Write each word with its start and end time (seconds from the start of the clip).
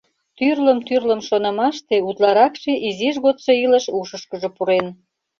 Тӱрлым-тӱрлым 0.37 1.21
шонымаште 1.27 1.95
утларакше 2.07 2.73
изиж 2.87 3.15
годсо 3.23 3.51
илыш 3.63 3.85
ушышкыжо 3.99 4.49
пурен... 4.55 4.85